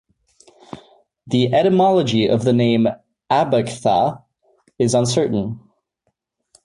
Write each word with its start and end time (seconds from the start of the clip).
The 1.27 1.53
etymology 1.53 2.25
of 2.27 2.43
the 2.43 2.53
name 2.53 2.87
"Abagtha" 3.29 4.23
is 4.79 4.95
uncertain. 4.95 5.59